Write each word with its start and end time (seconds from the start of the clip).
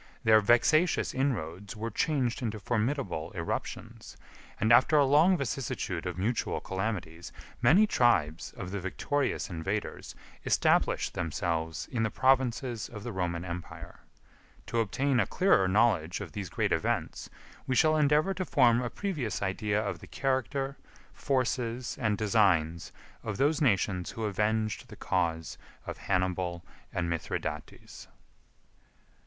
Their 0.23 0.41
vexatious 0.41 1.13
inroads 1.13 1.75
were 1.75 1.91
changed 1.91 2.41
into 2.41 2.59
formidable 2.59 3.29
irruptions, 3.35 4.17
and, 4.59 4.73
after 4.73 4.97
a 4.97 5.05
long 5.05 5.37
vicissitude 5.37 6.07
of 6.07 6.17
mutual 6.17 6.59
calamities, 6.59 7.31
many 7.61 7.85
tribes 7.85 8.51
of 8.53 8.71
the 8.71 8.79
victorious 8.79 9.47
invaders 9.51 10.15
established 10.43 11.13
themselves 11.13 11.87
in 11.91 12.01
the 12.01 12.09
provinces 12.09 12.89
of 12.89 13.03
the 13.03 13.11
Roman 13.11 13.45
Empire. 13.45 13.99
To 14.65 14.79
obtain 14.79 15.19
a 15.19 15.27
clearer 15.27 15.67
knowledge 15.67 16.19
of 16.19 16.31
these 16.31 16.49
great 16.49 16.71
events, 16.71 17.29
we 17.67 17.75
shall 17.75 17.95
endeavor 17.95 18.33
to 18.33 18.43
form 18.43 18.81
a 18.81 18.89
previous 18.89 19.43
idea 19.43 19.79
of 19.79 19.99
the 19.99 20.07
character, 20.07 20.77
forces, 21.13 21.95
and 22.01 22.17
designs 22.17 22.91
of 23.21 23.37
those 23.37 23.61
nations 23.61 24.09
who 24.09 24.23
avenged 24.23 24.87
the 24.89 24.95
cause 24.95 25.59
of 25.85 25.99
Hannibal 25.99 26.65
and 26.91 27.07
Mithridates. 27.07 28.07